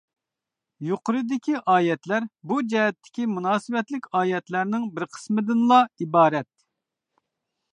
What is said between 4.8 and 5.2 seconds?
بىر